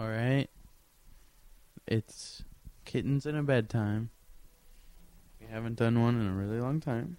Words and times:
All 0.00 0.08
right. 0.08 0.48
It's 1.86 2.42
kittens 2.86 3.26
in 3.26 3.36
a 3.36 3.42
bedtime. 3.42 4.08
We 5.38 5.46
haven't 5.52 5.76
done 5.76 6.00
one 6.00 6.18
in 6.18 6.26
a 6.26 6.32
really 6.32 6.58
long 6.58 6.80
time. 6.80 7.18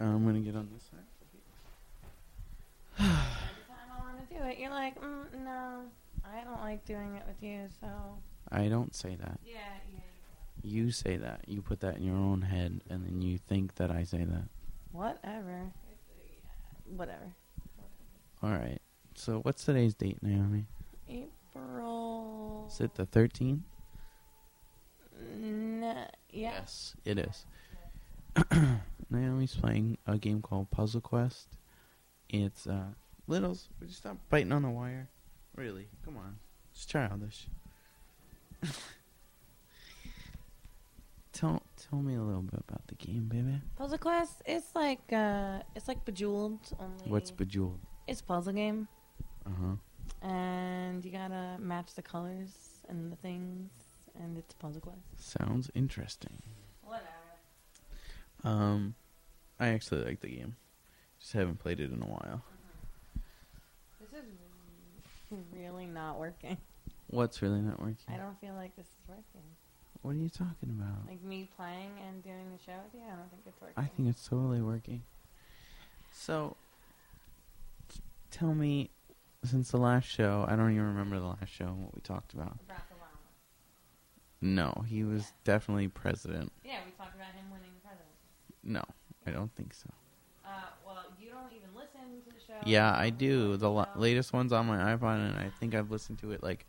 I'm 0.00 0.24
gonna 0.24 0.40
get 0.40 0.56
on 0.56 0.70
this 0.72 0.84
side. 0.84 1.00
Every 2.98 3.10
time 3.10 3.90
I 3.94 4.00
want 4.02 4.26
to 4.26 4.34
do 4.34 4.42
it, 4.42 4.58
you're 4.58 4.70
like, 4.70 4.98
mm, 5.02 5.44
no, 5.44 5.82
I 6.24 6.44
don't 6.44 6.62
like 6.62 6.86
doing 6.86 7.14
it 7.16 7.24
with 7.26 7.42
you. 7.42 7.68
So 7.78 7.88
I 8.50 8.68
don't 8.68 8.94
say 8.96 9.14
that. 9.16 9.38
yeah, 9.44 9.58
yeah. 9.92 9.98
You 10.62 10.92
say 10.92 11.18
that. 11.18 11.42
You 11.46 11.60
put 11.60 11.80
that 11.80 11.98
in 11.98 12.04
your 12.04 12.16
own 12.16 12.40
head, 12.40 12.80
and 12.88 13.04
then 13.04 13.20
you 13.20 13.36
think 13.36 13.74
that 13.74 13.90
I 13.90 14.04
say 14.04 14.24
that. 14.24 14.44
Whatever. 14.92 15.72
Whatever. 16.86 17.34
All 18.42 18.52
right. 18.52 18.80
So 19.14 19.40
what's 19.40 19.66
today's 19.66 19.94
date, 19.94 20.16
Naomi? 20.22 20.64
Is 22.72 22.80
it 22.80 22.94
the 22.94 23.04
13th? 23.06 23.60
N- 25.34 25.82
yeah. 26.30 26.52
Yes, 26.52 26.94
it 27.04 27.18
is. 27.18 27.44
Naomi's 29.10 29.54
playing 29.54 29.98
a 30.06 30.16
game 30.16 30.40
called 30.40 30.70
Puzzle 30.70 31.02
Quest. 31.02 31.48
It's 32.30 32.66
uh, 32.66 32.86
Littles. 33.26 33.68
Would 33.80 33.90
you 33.90 33.94
stop 33.94 34.16
biting 34.30 34.52
on 34.52 34.62
the 34.62 34.70
wire? 34.70 35.08
Really? 35.54 35.86
Come 36.04 36.16
on. 36.16 36.36
It's 36.72 36.86
childish. 36.86 37.46
tell 41.32 41.62
tell 41.76 41.98
me 42.00 42.14
a 42.14 42.22
little 42.22 42.42
bit 42.42 42.60
about 42.68 42.86
the 42.88 42.94
game, 42.94 43.28
baby. 43.28 43.60
Puzzle 43.76 43.98
Quest. 43.98 44.40
It's 44.46 44.74
like 44.74 45.00
uh, 45.12 45.58
it's 45.76 45.88
like 45.88 46.04
Bejeweled. 46.06 46.60
Only 46.80 47.04
What's 47.10 47.30
Bejeweled? 47.30 47.80
it's 48.06 48.20
a 48.20 48.24
puzzle 48.24 48.52
game, 48.54 48.88
Uh 49.46 49.50
huh. 49.60 49.74
And 50.22 51.04
you 51.04 51.10
gotta 51.10 51.56
match 51.58 51.94
the 51.94 52.02
colors 52.02 52.50
and 52.88 53.10
the 53.12 53.16
things, 53.16 53.70
and 54.18 54.38
it's 54.38 54.54
Puzzle 54.54 54.80
Quest. 54.80 54.98
Sounds 55.18 55.70
interesting. 55.74 56.42
Whatever. 56.82 57.06
Um, 58.44 58.94
I 59.58 59.68
actually 59.68 60.04
like 60.04 60.20
the 60.20 60.28
game. 60.28 60.56
Just 61.20 61.32
haven't 61.34 61.58
played 61.58 61.80
it 61.80 61.92
in 61.92 62.02
a 62.02 62.06
while. 62.06 62.42
This 64.00 64.20
is 64.20 65.44
really 65.56 65.86
not 65.86 66.18
working. 66.18 66.56
What's 67.08 67.42
really 67.42 67.60
not 67.60 67.80
working? 67.80 67.96
I 68.08 68.16
don't 68.16 68.38
feel 68.40 68.54
like 68.54 68.74
this 68.76 68.86
is 68.86 69.08
working. 69.08 69.42
What 70.02 70.12
are 70.12 70.18
you 70.18 70.28
talking 70.28 70.76
about? 70.78 71.08
Like 71.08 71.22
me 71.22 71.48
playing 71.56 71.92
and 72.06 72.22
doing 72.24 72.50
the 72.56 72.62
show 72.64 72.76
with 72.84 72.94
you, 72.94 73.06
I 73.06 73.16
don't 73.16 73.30
think 73.30 73.42
it's 73.46 73.60
working. 73.60 73.74
I 73.76 73.86
think 73.86 74.08
it's 74.08 74.26
totally 74.26 74.60
working. 74.60 75.02
So, 76.12 76.56
t- 77.88 78.00
tell 78.30 78.52
me, 78.54 78.90
since 79.44 79.70
the 79.70 79.76
last 79.78 80.08
show, 80.08 80.44
I 80.48 80.56
don't 80.56 80.72
even 80.72 80.86
remember 80.86 81.18
the 81.18 81.26
last 81.26 81.48
show 81.48 81.66
and 81.66 81.82
what 81.84 81.94
we 81.94 82.00
talked 82.00 82.32
about. 82.34 82.58
Barack 82.68 82.84
Obama. 82.94 83.18
No, 84.40 84.84
he 84.86 85.04
was 85.04 85.32
Yeah. 85.44 85.52
definitely 85.54 85.88
president. 85.88 86.52
Yeah, 86.64 86.78
we 86.84 86.92
talked 86.92 87.14
about 87.14 87.34
him 87.34 87.50
winning 87.50 87.70
the 87.74 87.80
presidency. 87.80 88.18
No, 88.62 88.82
I 89.26 89.30
don't 89.30 89.52
think 89.54 89.74
so. 89.74 89.90
Uh, 90.44 90.48
well, 90.84 91.04
you 91.20 91.28
don't 91.30 91.52
even 91.52 91.68
listen 91.74 92.22
to 92.24 92.30
the 92.32 92.40
show. 92.40 92.54
Yeah, 92.60 92.94
I 92.96 93.10
do. 93.10 93.56
The 93.56 93.86
latest 93.94 94.32
one's 94.32 94.52
on 94.52 94.66
my 94.66 94.94
iPod, 94.96 95.26
and 95.28 95.38
I 95.38 95.50
think 95.50 95.74
I've 95.74 95.90
listened 95.90 96.18
to 96.20 96.32
it 96.32 96.42
like 96.42 96.66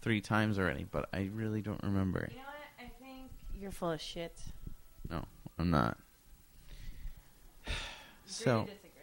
three 0.00 0.20
times 0.20 0.58
already, 0.58 0.84
but 0.84 1.08
I 1.12 1.30
really 1.34 1.60
don't 1.60 1.82
remember 1.82 2.20
it. 2.20 2.32
You 2.32 2.38
know 2.38 2.42
what? 2.44 2.84
I 2.86 3.04
think 3.04 3.30
you're 3.60 3.70
full 3.72 3.90
of 3.92 4.00
shit. 4.00 4.40
No, 5.10 5.24
I'm 5.58 5.70
not. 5.70 5.98
So, 8.30 8.60
Agree 8.62 8.66
to 8.66 8.74
disagree. 8.74 9.02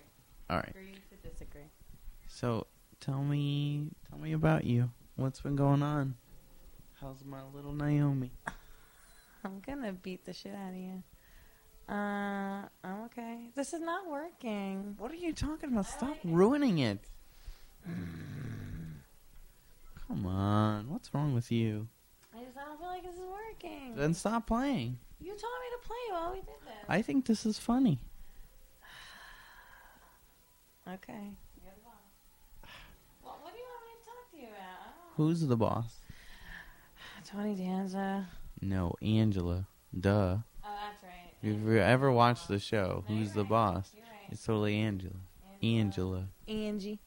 all 0.52 0.57
right. 0.57 0.69
Agree 0.69 0.94
to 1.09 1.29
disagree. 1.29 1.69
So, 2.27 2.67
tell 3.05 3.21
me, 3.21 3.87
tell 4.09 4.17
me 4.17 4.33
about 4.33 4.65
you. 4.65 4.89
What's 5.15 5.41
been 5.41 5.55
going 5.55 5.83
on? 5.83 6.15
How's 6.99 7.23
my 7.23 7.41
little 7.53 7.73
Naomi? 7.73 8.31
I'm 9.43 9.61
gonna 9.65 9.93
beat 9.93 10.25
the 10.25 10.33
shit 10.33 10.53
out 10.55 10.69
of 10.69 10.75
you. 10.75 11.03
Uh, 11.87 12.63
I'm 12.83 13.03
okay. 13.05 13.49
This 13.55 13.73
is 13.73 13.81
not 13.81 14.09
working. 14.09 14.95
What 14.97 15.11
are 15.11 15.15
you 15.15 15.33
talking 15.33 15.71
about? 15.71 15.85
Stop 15.85 16.17
ruining 16.23 16.79
it. 16.79 16.99
Come 20.07 20.25
on, 20.25 20.89
what's 20.89 21.13
wrong 21.13 21.33
with 21.35 21.51
you? 21.51 21.88
I 22.35 22.44
just 22.44 22.55
don't 22.55 22.79
feel 22.79 22.88
like 22.88 23.03
this 23.03 23.13
is 23.13 23.21
working. 23.21 23.95
Then 23.95 24.13
stop 24.13 24.47
playing. 24.47 24.97
You 25.21 25.29
told 25.29 25.41
me 25.41 25.69
to 25.79 25.88
play 25.88 25.95
while 26.11 26.31
we 26.31 26.39
did 26.39 26.59
this. 26.65 26.85
I 26.89 27.01
think 27.03 27.25
this 27.25 27.45
is 27.45 27.59
funny. 27.59 27.99
Okay. 30.88 31.33
You're 31.57 31.73
the 31.73 31.81
boss. 31.81 32.69
Well, 33.23 33.39
what 33.41 33.53
do 33.53 33.57
you 33.57 33.65
want 33.65 33.81
me 33.89 33.94
to 33.97 34.05
talk 34.05 34.29
to 34.29 34.38
you 34.38 34.49
about? 34.53 34.85
I 34.85 34.94
don't 34.94 35.04
Who's 35.17 35.41
the 35.41 35.55
boss? 35.55 35.99
Tony 37.25 37.55
Danza. 37.55 38.27
No, 38.61 38.93
Angela. 39.01 39.65
Duh. 39.97 40.09
Oh, 40.11 40.41
that's 40.63 41.03
right. 41.03 41.31
If 41.41 41.61
you 41.63 41.77
ever 41.79 42.11
watched 42.11 42.47
the 42.47 42.59
show, 42.59 43.03
No, 43.07 43.15
who's 43.15 43.33
the 43.33 43.41
right. 43.41 43.49
boss? 43.49 43.91
Right. 43.95 44.31
It's 44.31 44.45
totally 44.45 44.75
Angela. 44.77 45.15
Angela. 45.63 46.25
Angie. 46.47 46.99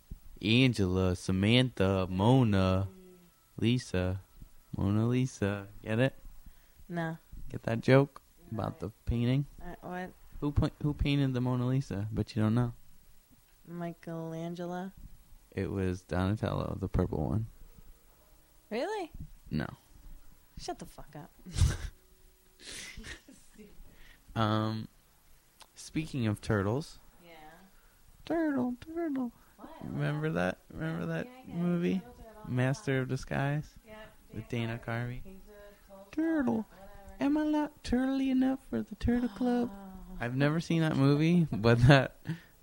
Angela, 0.42 1.16
Samantha, 1.16 2.06
Mona, 2.10 2.88
Lisa. 3.58 4.20
Mona 4.76 5.06
Lisa. 5.06 5.66
Get 5.82 5.98
it? 5.98 6.14
No. 6.88 7.19
Get 7.50 7.62
that 7.64 7.80
joke 7.80 8.20
about 8.52 8.80
the 8.80 8.90
painting? 9.06 9.46
Uh, 9.60 9.75
what? 9.82 10.10
Who 10.40 10.54
who 10.82 10.94
painted 10.94 11.34
the 11.34 11.40
Mona 11.40 11.66
Lisa? 11.66 12.06
But 12.12 12.34
you 12.36 12.42
don't 12.42 12.54
know. 12.54 12.72
Michelangelo. 13.66 14.92
It 15.54 15.70
was 15.70 16.02
Donatello, 16.02 16.78
the 16.80 16.88
purple 16.88 17.28
one. 17.28 17.46
Really? 18.71 19.11
No. 19.51 19.67
Shut 20.59 20.79
the 20.79 20.87
fuck 20.87 21.15
up. 21.17 21.31
Um, 24.37 24.87
speaking 25.75 26.29
of 26.29 26.41
turtles, 26.41 27.01
Yeah. 27.25 27.31
turtle, 28.25 28.75
turtle. 28.81 29.33
What? 29.56 29.69
Remember 29.83 30.31
that? 30.31 30.59
Remember 30.73 31.06
that 31.06 31.27
Yeah, 31.27 31.33
yeah, 31.49 31.55
movie. 31.55 32.03
Master 32.47 33.01
of 33.01 33.09
Disguise, 33.09 33.69
Yep, 33.84 33.97
with 34.34 34.49
Dana 34.49 34.79
Carvey? 34.87 35.23
He's 35.25 35.41
a 35.49 35.91
total 35.91 36.06
Turtle. 36.12 36.67
Am 37.21 37.37
I 37.37 37.45
not 37.47 37.83
turtly 37.83 38.31
enough 38.31 38.61
for 38.71 38.81
the 38.83 38.95
Turtle 38.97 39.29
Club? 39.31 39.71
Oh. 39.73 40.17
I've 40.21 40.37
never 40.37 40.61
seen 40.61 40.83
that 40.83 40.97
movie, 40.97 41.49
but 41.50 41.79
that 41.89 42.17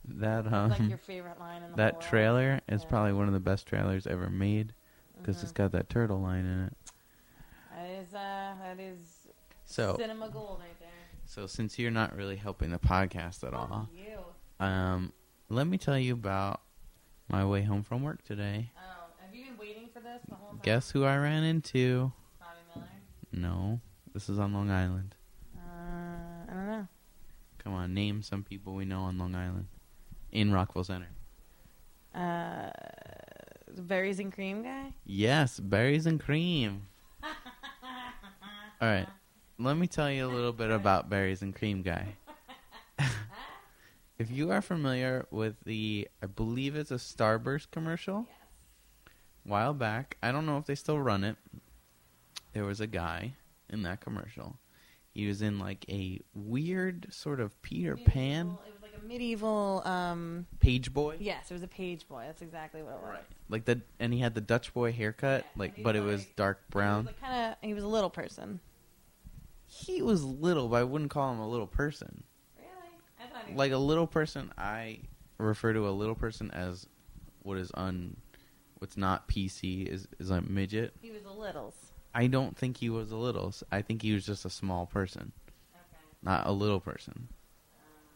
that 0.07 0.45
um 0.53 0.69
like 0.69 0.87
your 0.87 0.97
favorite 0.97 1.39
line 1.39 1.61
in 1.63 1.71
the 1.71 1.77
that 1.77 1.99
trailer 1.99 2.61
is 2.69 2.83
Yeah. 2.83 2.89
probably 2.89 3.11
one 3.13 3.27
of 3.27 3.33
the 3.33 3.39
best 3.41 3.65
trailers 3.65 4.07
ever 4.07 4.29
made 4.29 4.73
because 5.17 5.37
Mhm. 5.37 5.43
it's 5.43 5.51
got 5.51 5.71
that 5.71 5.89
turtle 5.89 6.19
line 6.21 6.45
in 6.45 6.61
it. 6.65 6.77
That 7.71 7.85
is 7.89 8.13
uh, 8.13 8.55
that 8.61 8.79
is 8.79 9.27
So 9.65 9.95
cinema 9.97 10.29
gold 10.29 10.59
right 10.59 10.79
there. 10.79 10.89
so 11.25 11.47
since 11.47 11.77
you're 11.79 11.91
not 11.91 12.15
really 12.15 12.35
helping 12.37 12.69
the 12.71 12.79
podcast 12.79 13.43
at 13.43 13.51
Fuck 13.51 13.53
all, 13.71 13.89
You. 13.93 14.19
um, 14.65 15.11
let 15.49 15.67
me 15.67 15.77
tell 15.77 15.97
you 15.97 16.13
about 16.13 16.61
my 17.27 17.43
way 17.45 17.63
home 17.63 17.83
from 17.83 18.03
work 18.03 18.23
today. 18.23 18.71
Oh, 18.77 18.81
have 19.19 19.33
you 19.35 19.45
been 19.45 19.57
waiting 19.57 19.89
for 19.93 19.99
this 19.99 20.21
the 20.29 20.35
whole 20.35 20.49
time? 20.51 20.59
Guess 20.61 20.91
who 20.91 21.03
I 21.03 21.17
ran 21.17 21.43
into? 21.43 22.11
Bobby 22.39 22.59
Miller. 22.75 22.87
No, 23.31 23.81
this 24.13 24.29
is 24.29 24.39
on 24.39 24.53
Long 24.53 24.69
Island. 24.69 25.15
Uh, 25.57 26.51
I 26.51 26.53
don't 26.53 26.67
know. 26.67 26.87
Come 27.59 27.73
on, 27.73 27.93
name 27.93 28.21
some 28.21 28.43
people 28.43 28.73
we 28.75 28.85
know 28.85 29.01
on 29.01 29.17
Long 29.17 29.33
Island. 29.35 29.67
In 30.31 30.51
Rockville 30.51 30.83
Center. 30.83 31.09
Uh, 32.13 32.69
the 32.69 33.14
berries 33.79 34.19
and 34.19 34.31
cream 34.33 34.63
guy. 34.63 34.93
Yes, 35.05 35.59
berries 35.59 36.05
and 36.05 36.19
cream. 36.19 36.87
All 38.81 38.89
right. 38.89 39.07
Let 39.57 39.77
me 39.77 39.87
tell 39.87 40.11
you 40.11 40.25
a 40.25 40.31
little 40.31 40.51
bit 40.53 40.69
about 40.69 41.09
berries 41.09 41.41
and 41.41 41.55
cream 41.55 41.81
guy. 41.81 42.15
if 44.19 44.29
you 44.31 44.51
are 44.51 44.61
familiar 44.61 45.25
with 45.31 45.55
the 45.65 46.07
I 46.21 46.25
believe 46.27 46.75
it's 46.75 46.91
a 46.91 46.95
Starburst 46.95 47.71
commercial 47.71 48.25
Yes. 48.29 48.37
while 49.43 49.73
back, 49.73 50.17
I 50.21 50.31
don't 50.31 50.45
know 50.45 50.57
if 50.57 50.65
they 50.65 50.75
still 50.75 50.99
run 50.99 51.23
it. 51.23 51.37
There 52.53 52.65
was 52.65 52.79
a 52.81 52.87
guy 52.87 53.33
in 53.69 53.83
that 53.83 54.01
commercial. 54.01 54.57
He 55.13 55.27
was 55.27 55.41
in 55.41 55.59
like 55.59 55.85
a 55.89 56.19
weird 56.33 57.07
sort 57.11 57.39
of 57.39 57.61
Peter 57.61 57.95
Pan 57.95 58.47
Medieval- 58.47 58.61
It 58.67 58.73
was 58.73 58.74
like 58.95 59.03
a 59.03 59.07
medieval. 59.07 59.81
Um, 59.85 60.45
page 60.59 60.93
boy. 60.93 61.17
yes, 61.19 61.49
it 61.51 61.53
was 61.53 61.63
a 61.63 61.67
page 61.67 62.07
boy. 62.07 62.23
That's 62.25 62.41
exactly 62.41 62.81
what 62.81 62.93
it 62.93 63.01
was. 63.01 63.09
Right. 63.11 63.23
Like 63.49 63.65
the 63.65 63.81
and 63.99 64.13
he 64.13 64.19
had 64.19 64.33
the 64.35 64.41
Dutch 64.41 64.73
boy 64.73 64.91
haircut, 64.91 65.43
Yeah, 65.45 65.59
like 65.59 65.83
but 65.83 65.95
it 65.95 66.01
was 66.01 66.25
dark 66.35 66.59
brown. 66.69 67.01
He 67.03 67.07
was 67.07 67.15
like 67.15 67.21
kind 67.21 67.51
of. 67.61 67.67
He 67.67 67.73
was 67.73 67.83
a 67.83 67.87
little 67.87 68.09
person. 68.09 68.59
He 69.67 70.01
was 70.01 70.23
little, 70.23 70.67
but 70.69 70.77
I 70.77 70.83
wouldn't 70.83 71.11
call 71.11 71.33
him 71.33 71.39
a 71.39 71.47
little 71.49 71.67
person. 71.67 72.23
Really? 72.57 72.69
I 73.19 73.27
thought 73.33 73.43
he 73.47 73.53
was 73.53 73.57
Like 73.57 73.71
a 73.71 73.77
little 73.77 74.07
person, 74.07 74.51
I 74.57 74.99
refer 75.37 75.73
to 75.73 75.87
a 75.87 75.91
little 75.91 76.15
person 76.15 76.49
as 76.51 76.87
what 77.43 77.57
is 77.57 77.71
un, 77.73 78.15
what's 78.79 78.95
not 78.95 79.27
PC 79.27 79.85
is 79.87 80.07
is 80.19 80.29
a 80.29 80.41
midget. 80.41 80.93
He 81.01 81.11
was 81.11 81.25
a 81.25 81.31
littles. 81.31 81.73
I 82.13 82.27
don't 82.27 82.57
think 82.57 82.77
he 82.77 82.89
was 82.89 83.11
a 83.11 83.17
little. 83.17 83.53
I 83.71 83.81
think 83.81 84.01
he 84.01 84.13
was 84.13 84.25
just 84.25 84.45
a 84.45 84.49
small 84.49 84.85
person, 84.85 85.33
Okay. 85.75 85.97
not 86.23 86.47
a 86.47 86.51
little 86.53 86.79
person. 86.79 87.27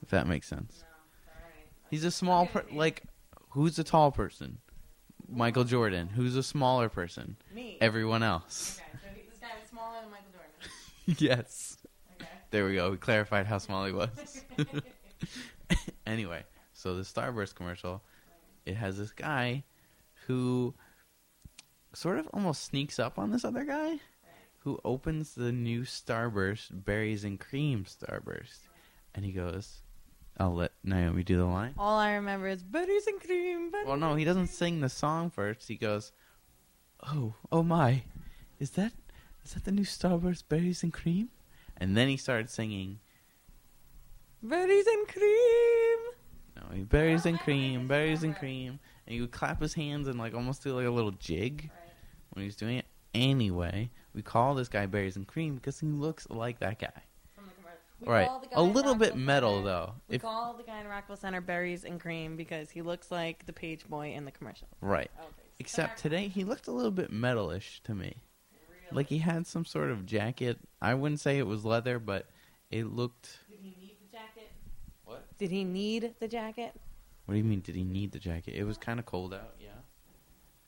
If 0.01 0.09
that 0.09 0.27
makes 0.27 0.47
sense. 0.47 0.83
No. 0.83 0.87
All 1.33 1.41
right. 1.43 1.67
He's 1.89 2.03
a 2.03 2.11
small 2.11 2.45
per- 2.45 2.65
like 2.71 3.03
who's 3.51 3.77
a 3.79 3.83
tall 3.83 4.11
person? 4.11 4.59
Michael 5.27 5.63
Jordan. 5.63 6.07
Who's 6.07 6.35
a 6.35 6.43
smaller 6.43 6.89
person? 6.89 7.37
Me. 7.53 7.77
Everyone 7.81 8.23
else. 8.23 8.79
okay, 8.79 8.99
so 9.13 9.29
this 9.29 9.39
guy 9.39 9.47
was 9.59 9.69
smaller 9.69 10.01
than 10.01 10.11
Michael 10.11 10.31
Jordan. 10.31 11.15
yes. 11.19 11.77
Okay. 12.19 12.29
There 12.51 12.65
we 12.65 12.75
go. 12.75 12.91
We 12.91 12.97
clarified 12.97 13.45
how 13.45 13.59
small 13.59 13.85
he 13.85 13.91
was. 13.91 14.43
anyway, 16.07 16.43
so 16.73 16.95
the 16.95 17.03
Starburst 17.03 17.55
commercial, 17.55 18.01
it 18.65 18.75
has 18.75 18.97
this 18.97 19.11
guy 19.11 19.63
who 20.25 20.73
sort 21.93 22.19
of 22.19 22.27
almost 22.33 22.63
sneaks 22.63 22.99
up 22.99 23.19
on 23.19 23.31
this 23.31 23.43
other 23.43 23.65
guy 23.65 23.99
who 24.59 24.79
opens 24.83 25.35
the 25.35 25.51
new 25.51 25.81
Starburst 25.81 26.67
berries 26.85 27.23
and 27.23 27.39
cream 27.39 27.85
Starburst. 27.85 28.59
And 29.15 29.25
he 29.25 29.31
goes, 29.31 29.81
I'll 30.39 30.55
let 30.55 30.71
Naomi 30.83 31.23
do 31.23 31.37
the 31.37 31.45
line. 31.45 31.73
All 31.77 31.97
I 31.97 32.13
remember 32.13 32.47
is 32.47 32.63
berries 32.63 33.07
and 33.07 33.19
cream. 33.19 33.71
Berries 33.71 33.87
Well, 33.87 33.97
no, 33.97 34.15
he 34.15 34.23
doesn't 34.23 34.47
sing 34.47 34.79
the 34.79 34.89
song 34.89 35.29
first. 35.29 35.67
He 35.67 35.75
goes, 35.75 36.11
"Oh, 37.05 37.35
oh 37.51 37.63
my, 37.63 38.03
is 38.59 38.71
that 38.71 38.93
is 39.43 39.53
that 39.53 39.65
the 39.65 39.71
new 39.71 39.83
Starburst 39.83 40.47
berries 40.47 40.81
and 40.83 40.93
cream?" 40.93 41.29
And 41.77 41.95
then 41.97 42.07
he 42.07 42.17
started 42.17 42.49
singing, 42.49 42.99
Berries 44.41 44.87
and 44.87 45.07
cream. 45.07 45.99
"No, 46.55 46.75
he- 46.75 46.83
berries 46.83 47.25
and 47.25 47.39
cream, 47.39 47.87
berries 47.87 48.23
and 48.23 48.35
cream," 48.35 48.79
and 49.05 49.13
he 49.13 49.19
would 49.21 49.31
clap 49.31 49.61
his 49.61 49.73
hands 49.73 50.07
and 50.07 50.17
like 50.17 50.33
almost 50.33 50.63
do 50.63 50.73
like 50.73 50.85
a 50.85 50.89
little 50.91 51.11
jig 51.11 51.69
when 52.29 52.43
he 52.43 52.45
was 52.47 52.55
doing 52.55 52.77
it. 52.77 52.85
Anyway, 53.13 53.89
we 54.13 54.21
call 54.21 54.55
this 54.55 54.69
guy 54.69 54.85
berries 54.85 55.17
and 55.17 55.27
cream 55.27 55.55
because 55.55 55.79
he 55.79 55.87
looks 55.87 56.29
like 56.29 56.59
that 56.59 56.79
guy. 56.79 57.03
From 57.99 58.05
the 58.05 58.05
commercial. 58.05 58.07
We 58.07 58.13
right, 58.13 58.27
call 58.27 58.39
the 58.39 58.47
guy 58.47 58.55
a 58.55 58.61
little 58.63 58.95
bit 58.95 59.15
metal 59.15 59.55
Center- 59.57 59.65
though. 59.65 59.93
We 60.07 60.15
If 60.15 60.21
call 60.21 60.53
the 60.55 60.63
guy 60.63 60.79
in 60.81 60.87
Rockville 60.87 61.17
Center 61.17 61.41
berries 61.41 61.83
and 61.83 61.99
cream 61.99 62.35
because 62.35 62.69
he 62.69 62.81
looks 62.81 63.11
like 63.11 63.45
the 63.45 63.53
page 63.53 63.85
boy 63.87 64.11
in 64.13 64.25
the 64.25 64.31
commercial. 64.31 64.67
right, 64.81 65.11
oh, 65.19 65.23
Okay. 65.23 65.33
except 65.59 65.99
today 65.99 66.27
he 66.27 66.43
looked 66.43 66.67
a 66.67 66.71
little 66.71 66.91
bit 66.91 67.11
metalish 67.11 67.81
to 67.83 67.93
me. 67.95 68.17
Like 68.91 69.07
he 69.07 69.19
had 69.19 69.45
some 69.45 69.65
sort 69.65 69.91
of 69.91 70.07
jacket. 70.07 70.57
I 70.81 70.95
wouldn't 70.95 71.19
say 71.19 71.37
it 71.37 71.45
was 71.45 71.63
leather, 71.63 71.99
but 71.99 72.25
it 72.71 72.85
looked. 72.85 73.37
Did 73.47 73.59
he 73.61 73.75
need 73.79 73.97
the 74.01 74.17
jacket? 74.17 74.51
What? 75.05 75.27
Did 75.37 75.51
he 75.51 75.63
need 75.63 76.15
the 76.19 76.27
jacket? 76.27 76.73
What 77.25 77.33
do 77.33 77.37
you 77.37 77.43
mean? 77.43 77.59
Did 77.61 77.75
he 77.75 77.83
need 77.83 78.11
the 78.13 78.17
jacket? 78.19 78.55
It 78.55 78.63
was 78.63 78.79
kind 78.79 78.99
of 78.99 79.05
cold 79.05 79.31
out. 79.31 79.53
Yeah. 79.59 79.67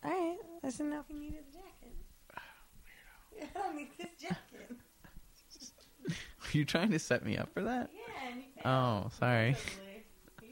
All 0.03 0.11
right. 0.11 0.37
I 0.63 0.67
just 0.67 0.77
didn't 0.77 0.91
know 0.93 0.99
if 0.99 1.07
he 1.07 1.15
needed 1.15 1.39
the 1.51 1.57
jacket. 1.57 1.95
Yeah, 3.35 3.45
I 3.55 3.59
don't 3.59 3.75
need 3.75 3.89
this 3.97 4.09
jacket. 4.21 4.77
You 6.55 6.65
trying 6.65 6.91
to 6.91 6.99
set 6.99 7.23
me 7.25 7.37
up 7.37 7.49
for 7.53 7.63
that? 7.63 7.89
Yeah, 7.93 8.71
Oh, 9.03 9.09
sorry. 9.17 9.55
Totally. 9.55 10.03
You 10.41 10.49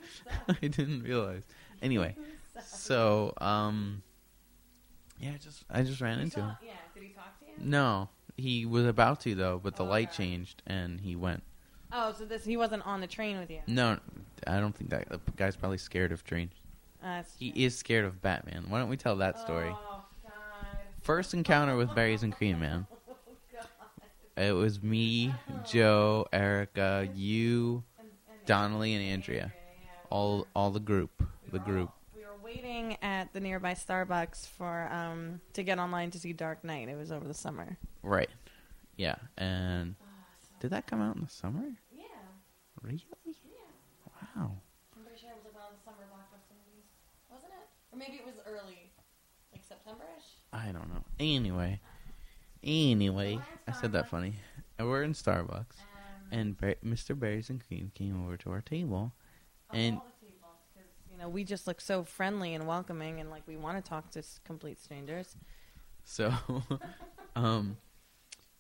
suck. 0.48 0.58
I 0.62 0.68
didn't 0.68 1.04
realize. 1.04 1.44
Anyway, 1.82 2.16
so 2.66 3.34
um, 3.40 4.02
yeah, 5.20 5.34
just 5.42 5.64
I 5.70 5.84
just 5.84 6.02
ran 6.02 6.20
into 6.20 6.40
him. 6.40 6.52
Yeah. 6.66 6.74
Did 6.94 7.04
he 7.04 7.10
talk 7.10 7.38
to 7.40 7.46
you? 7.46 7.52
No, 7.70 8.10
he 8.38 8.66
was 8.66 8.86
about 8.86 9.20
to 9.22 9.36
though, 9.36 9.60
but 9.62 9.76
the 9.76 9.84
Oh, 9.84 9.88
light 9.90 10.08
okay. 10.10 10.18
changed 10.24 10.62
and 10.68 11.00
he 11.02 11.16
went. 11.16 11.44
Oh, 11.92 12.14
so 12.18 12.24
this 12.26 12.46
he 12.46 12.56
wasn't 12.56 12.86
on 12.86 13.02
the 13.02 13.08
train 13.08 13.40
with 13.40 13.50
you. 13.50 13.60
No, 13.68 14.00
I 14.48 14.60
don't 14.60 14.76
think 14.76 14.92
that 14.92 15.10
the 15.10 15.20
guy's 15.36 15.56
probably 15.56 15.78
scared 15.80 16.12
of 16.12 16.24
trains. 16.24 16.54
That's 17.02 17.36
He 17.38 17.50
is 17.50 17.78
scared 17.78 18.06
of 18.06 18.22
Batman. 18.22 18.66
Why 18.70 18.80
don't 18.80 18.90
we 18.90 18.98
tell 18.98 19.16
that 19.18 19.40
story? 19.40 19.70
Oh 19.70 20.04
God. 20.24 20.32
First 21.02 21.34
encounter 21.34 21.76
with 21.76 21.94
berries 21.96 22.24
and 22.24 22.36
cream, 22.36 22.60
man. 22.60 22.86
It 24.40 24.54
was 24.54 24.82
me, 24.82 25.34
Joe, 25.68 26.26
Erica, 26.32 27.10
you, 27.14 27.84
Donnelly, 28.46 28.94
and 28.96 29.04
Andrea. 29.04 29.54
All 30.10 30.48
all 30.56 30.72
the 30.72 30.80
group, 30.80 31.12
the 31.52 31.60
group. 31.60 31.92
we 32.16 32.22
were 32.24 32.38
waiting 32.42 32.98
at 33.02 33.32
the 33.34 33.40
nearby 33.42 33.74
Starbucks 33.74 34.48
for 34.48 34.88
um 34.92 35.42
to 35.54 35.62
get 35.62 35.78
online 35.78 36.10
to 36.12 36.20
see 36.20 36.32
Dark 36.34 36.64
Knight. 36.64 36.88
It 36.88 36.96
was 36.98 37.12
over 37.12 37.28
the 37.28 37.34
summer. 37.34 37.78
Right. 38.02 38.30
Yeah. 38.96 39.16
And 39.38 39.96
did 40.62 40.72
that 40.72 40.88
come 40.88 41.02
out 41.02 41.16
in 41.16 41.22
the 41.22 41.30
summer? 41.30 41.66
Yeah, 41.94 42.04
Really? 42.82 43.04
yeah. 43.26 43.34
Wow. 44.36 44.52
I'm 44.96 45.04
pretty 45.04 45.20
sure 45.20 45.30
it 45.32 45.36
was 45.44 45.54
of 45.54 45.78
the 45.78 45.84
summer 45.84 46.08
blockbuster 46.12 46.56
movies, 46.56 46.88
wasn't 47.30 47.52
it? 47.52 47.68
Or 47.92 47.98
maybe 48.00 48.14
it 48.18 48.26
was 48.26 48.36
early, 48.48 48.92
like 49.54 49.64
September-ish. 49.68 50.26
I 50.54 50.72
don't 50.72 50.90
know. 50.90 51.04
Anyway. 51.20 51.80
Anyway, 52.64 53.46
I 53.68 53.72
said 53.72 53.92
that 53.94 54.08
funny. 54.08 54.36
And 54.78 54.88
We're 54.90 55.04
in 55.04 55.14
Starbucks, 55.14 55.86
and 56.32 56.58
Bar- 56.58 56.76
Mr. 56.84 57.16
Berries 57.16 57.50
and 57.50 57.66
Cream 57.66 57.92
came 57.96 58.22
over 58.24 58.38
to 58.38 58.52
our 58.52 58.62
table. 58.62 59.14
and- 59.74 60.02
all 60.02 60.12
the 60.22 60.28
tables, 60.32 60.68
'cause, 60.74 61.12
you 61.12 61.18
know, 61.18 61.30
we 61.30 61.44
just 61.44 61.68
look 61.68 61.82
so 61.82 62.04
friendly 62.04 62.54
and 62.56 62.68
welcoming, 62.68 63.20
and 63.20 63.30
like 63.30 63.48
we 63.48 63.58
want 63.58 63.78
to 63.78 63.88
talk 63.88 64.10
to 64.12 64.20
s- 64.20 64.40
complete 64.46 64.80
strangers. 64.80 65.38
So, 66.04 66.32
um, 67.36 67.78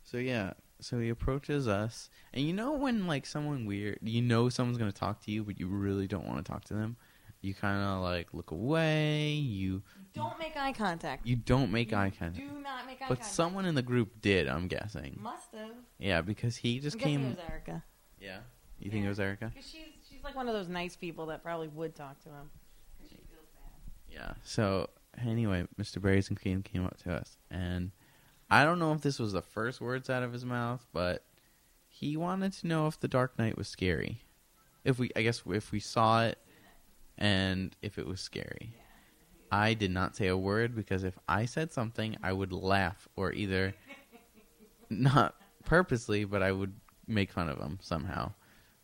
so 0.03 0.17
yeah, 0.17 0.53
so 0.81 0.99
he 0.99 1.09
approaches 1.09 1.67
us, 1.67 2.09
and 2.33 2.45
you 2.45 2.53
know 2.53 2.73
when 2.73 3.07
like 3.07 3.25
someone 3.25 3.65
weird, 3.65 3.99
you 4.01 4.21
know 4.21 4.49
someone's 4.49 4.77
gonna 4.77 4.91
talk 4.91 5.21
to 5.21 5.31
you, 5.31 5.43
but 5.43 5.59
you 5.59 5.67
really 5.67 6.07
don't 6.07 6.27
want 6.27 6.45
to 6.45 6.51
talk 6.51 6.65
to 6.65 6.73
them. 6.73 6.97
You 7.41 7.53
kind 7.53 7.81
of 7.81 8.01
like 8.01 8.27
look 8.33 8.51
away. 8.51 9.29
You 9.31 9.81
Don't 10.13 10.37
make 10.39 10.57
eye 10.57 10.73
contact. 10.73 11.25
you 11.25 11.35
don't 11.37 11.71
make 11.71 11.91
You 11.91 11.97
eye 11.97 12.09
contact. 12.17 12.35
Do 12.35 12.59
not 12.59 12.85
make 12.85 13.01
eye 13.01 13.05
But 13.07 13.19
contact. 13.19 13.25
someone 13.33 13.65
in 13.65 13.75
the 13.75 13.81
group 13.81 14.21
did. 14.21 14.47
I'm 14.47 14.67
guessing. 14.67 15.17
must 15.21 15.53
have. 15.53 15.71
Yeah, 15.99 16.21
because 16.21 16.57
he 16.57 16.79
just 16.79 16.95
I'm 16.95 16.99
guessing 16.99 17.17
came. 17.19 17.25
It 17.31 17.37
was 17.37 17.45
Erica. 17.49 17.83
Yeah. 18.19 18.39
You 18.79 18.91
think 18.91 19.05
it 19.05 19.09
was 19.09 19.19
Erica? 19.19 19.51
Because 19.53 19.69
she's 19.69 19.81
she's 20.09 20.23
like 20.23 20.35
one 20.35 20.47
of 20.49 20.53
those 20.53 20.67
nice 20.67 20.95
people 20.97 21.27
that 21.27 21.41
probably 21.43 21.67
would 21.69 21.95
talk 21.95 22.19
to 22.23 22.29
him. 22.29 22.49
'Cause 22.99 23.09
she 23.09 23.15
feels 23.15 23.47
bad. 23.55 23.71
Yeah. 24.13 24.33
So 24.43 24.89
anyway, 25.17 25.65
Mr. 25.79 26.01
Berries 26.01 26.27
and 26.29 26.39
Cream 26.39 26.61
came 26.61 26.85
up 26.85 26.97
to 27.03 27.13
us, 27.13 27.37
and 27.49 27.91
I 28.49 28.65
don't 28.65 28.79
know 28.79 28.91
if 28.93 29.01
this 29.01 29.17
was 29.19 29.31
the 29.33 29.41
first 29.41 29.79
words 29.79 30.09
out 30.09 30.23
of 30.23 30.33
his 30.33 30.43
mouth, 30.43 30.85
but 30.91 31.23
he 31.87 32.17
wanted 32.17 32.51
to 32.53 32.67
know 32.67 32.87
if 32.87 32.99
the 32.99 33.07
Dark 33.07 33.37
Knight 33.39 33.57
was 33.57 33.67
scary. 33.69 34.23
If 34.83 34.97
we, 34.99 35.11
I 35.15 35.21
guess, 35.21 35.43
if 35.45 35.71
we 35.71 35.79
saw 35.79 36.23
it, 36.25 36.37
and 37.19 37.75
if 37.83 37.99
it 37.99 38.07
was 38.07 38.19
scary. 38.21 38.73
I 39.51 39.73
did 39.75 39.91
not 39.91 40.15
say 40.15 40.27
a 40.27 40.37
word 40.37 40.75
because 40.75 41.03
if 41.03 41.17
I 41.27 41.45
said 41.45 41.71
something, 41.71 42.15
I 42.23 42.33
would 42.33 42.51
laugh 42.53 43.07
or 43.15 43.31
either 43.33 43.73
not 44.89 45.35
purposely, 45.65 46.23
but 46.23 46.41
I 46.43 46.51
would 46.51 46.73
make 47.07 47.31
fun 47.31 47.49
of 47.49 47.57
him 47.59 47.79
somehow. 47.81 48.31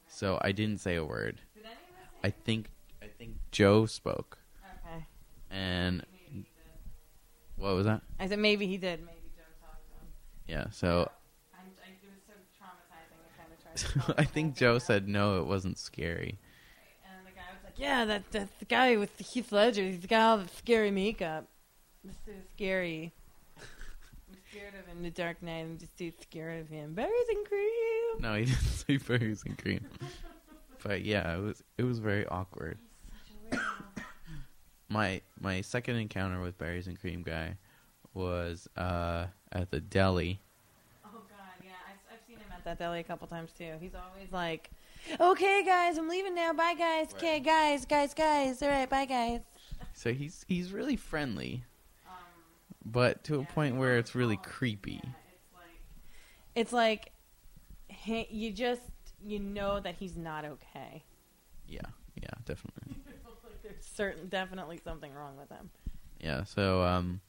So 0.07 0.39
I 0.41 0.51
didn't 0.51 0.79
say 0.81 0.95
a 0.95 1.03
word. 1.05 1.41
Did 1.55 1.65
any 1.65 1.73
of 1.73 1.77
us? 1.77 2.09
I 2.23 2.29
think 2.31 2.69
I 3.01 3.07
think 3.07 3.35
Joe 3.51 3.85
spoke, 3.85 4.37
Okay. 4.87 5.05
and 5.51 5.97
Maybe 5.97 6.23
he 6.31 6.39
did. 6.39 6.47
what 7.57 7.75
was 7.75 7.85
that? 7.85 8.01
I 8.19 8.27
said 8.27 8.39
maybe 8.39 8.65
he 8.67 8.77
did. 8.77 8.99
Maybe 9.01 9.29
Joe 9.35 9.43
talked 9.61 9.87
to 9.89 9.93
him. 9.93 10.07
Yeah. 10.47 10.69
So 10.71 11.11
I'm, 11.53 11.65
I, 11.83 11.89
it 11.89 12.09
was 12.09 12.23
so 12.25 12.33
traumatizing. 12.57 13.21
I 13.21 13.37
kind 13.37 13.51
of 13.53 14.03
tried. 14.03 14.13
To 14.15 14.21
I 14.21 14.25
think 14.25 14.55
Joe 14.55 14.79
said 14.79 15.07
no, 15.07 15.39
it 15.41 15.45
wasn't 15.45 15.77
scary. 15.77 16.39
And 17.05 17.25
the 17.27 17.31
guy 17.31 17.41
was 17.53 17.55
like, 17.55 17.63
"Yeah, 17.77 18.05
that 18.05 18.31
that's 18.31 18.53
the 18.59 18.65
guy 18.65 18.97
with 18.97 19.17
the 19.17 19.23
Heath 19.23 19.51
Ledger. 19.51 19.83
He's 19.83 19.99
the 19.99 20.07
guy 20.07 20.35
with 20.35 20.49
the 20.49 20.55
scary 20.57 20.91
makeup. 20.91 21.47
This 22.03 22.15
is 22.27 22.43
scary. 22.55 23.13
I'm 23.57 24.37
scared 24.49 24.73
of 24.79 24.85
him. 24.85 24.97
In 24.97 25.03
the 25.03 25.09
Dark 25.09 25.41
Knight. 25.41 25.61
I'm 25.61 25.77
just 25.77 25.97
too 25.97 26.11
scared 26.21 26.61
of 26.61 26.69
him. 26.69 26.93
Berries 26.93 27.29
and 27.29 27.45
cream. 27.47 28.21
No, 28.21 28.35
he 28.35 28.45
didn't 28.45 28.59
say 28.61 28.97
berries 28.97 29.43
and 29.45 29.57
cream. 29.57 29.85
But 30.83 31.03
yeah, 31.03 31.35
it 31.35 31.41
was 31.41 31.63
it 31.77 31.83
was 31.83 31.99
very 31.99 32.25
awkward. 32.27 32.77
Such 33.09 33.53
a 33.53 33.55
weirdo. 33.57 33.63
My 34.89 35.21
my 35.39 35.61
second 35.61 35.95
encounter 35.95 36.39
with 36.41 36.57
berries 36.59 36.85
and 36.87 36.99
cream 36.99 37.23
guy 37.23 37.57
was 38.13 38.67
uh, 38.77 39.25
at 39.51 39.71
the 39.71 39.79
deli. 39.79 40.39
Oh 41.03 41.09
God, 41.27 41.63
yeah, 41.63 41.71
I've, 41.87 42.13
I've 42.13 42.19
seen 42.27 42.37
him 42.37 42.45
at 42.55 42.63
that 42.65 42.77
deli 42.77 42.99
a 42.99 43.03
couple 43.03 43.27
times 43.27 43.51
too. 43.57 43.73
He's 43.79 43.95
always 43.95 44.31
like, 44.31 44.69
"Okay, 45.19 45.63
guys, 45.63 45.97
I'm 45.97 46.07
leaving 46.09 46.35
now. 46.35 46.53
Bye, 46.53 46.73
guys. 46.75 47.13
Okay, 47.13 47.33
Right. 47.33 47.43
guys, 47.43 47.85
guys, 47.85 48.13
guys. 48.13 48.61
All 48.61 48.69
right, 48.69 48.89
bye, 48.89 49.05
guys." 49.05 49.41
So 49.93 50.13
he's 50.13 50.43
he's 50.47 50.71
really 50.71 50.95
friendly, 50.95 51.63
Um, 52.07 52.13
but 52.85 53.23
to 53.25 53.39
a 53.39 53.45
point 53.45 53.75
where 53.77 53.97
it's 53.97 54.13
really 54.15 54.35
called- 54.37 54.47
creepy. 54.47 55.01
yeah, 55.03 55.11
it's 55.33 55.53
like, 55.53 55.81
it's 56.55 56.73
like, 56.73 57.11
he, 57.87 58.27
you 58.29 58.51
just 58.51 58.81
you 59.25 59.39
know 59.39 59.79
that 59.79 59.95
he's 59.95 60.15
not 60.17 60.45
okay. 60.45 61.03
Yeah, 61.67 61.79
yeah, 62.21 62.29
definitely. 62.45 62.95
like 63.07 63.61
there's 63.63 63.85
certain, 63.95 64.27
definitely 64.29 64.79
something 64.83 65.13
wrong 65.13 65.37
with 65.37 65.49
him. 65.49 65.69
Yeah. 66.19 66.43
So 66.43 66.83
um, 66.83 67.21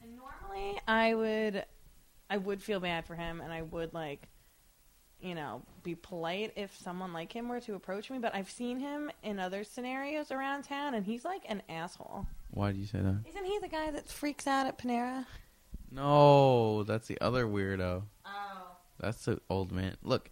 And 0.00 0.16
normally, 0.16 0.80
I 0.88 1.14
would, 1.14 1.64
I 2.30 2.36
would 2.38 2.62
feel 2.62 2.80
bad 2.80 3.04
for 3.06 3.14
him, 3.16 3.40
and 3.40 3.52
I 3.52 3.62
would 3.62 3.92
like, 3.92 4.28
you 5.22 5.34
know, 5.34 5.62
be 5.82 5.94
polite 5.94 6.52
if 6.56 6.76
someone 6.76 7.12
like 7.12 7.32
him 7.32 7.48
were 7.48 7.60
to 7.60 7.74
approach 7.74 8.10
me. 8.10 8.18
But 8.18 8.34
I've 8.34 8.50
seen 8.50 8.78
him 8.80 9.10
in 9.22 9.38
other 9.38 9.64
scenarios 9.64 10.30
around 10.30 10.62
town, 10.62 10.94
and 10.94 11.04
he's 11.04 11.24
like 11.24 11.42
an 11.48 11.62
asshole. 11.68 12.26
why 12.50 12.72
do 12.72 12.78
you 12.78 12.86
say 12.86 12.98
that? 13.00 13.20
Isn't 13.28 13.44
he 13.44 13.58
the 13.58 13.68
guy 13.68 13.90
that 13.90 14.08
freaks 14.08 14.46
out 14.46 14.66
at 14.66 14.78
Panera? 14.78 15.26
No, 15.90 16.82
that's 16.84 17.08
the 17.08 17.20
other 17.20 17.46
weirdo. 17.46 18.02
Oh, 18.24 18.66
That's 19.00 19.24
the 19.24 19.40
old 19.50 19.72
man. 19.72 19.96
Look, 20.02 20.30